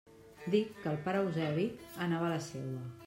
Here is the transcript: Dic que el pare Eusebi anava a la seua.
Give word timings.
Dic 0.53 0.71
que 0.85 0.89
el 0.93 0.97
pare 1.07 1.19
Eusebi 1.25 1.67
anava 2.07 2.29
a 2.31 2.33
la 2.33 2.43
seua. 2.47 2.81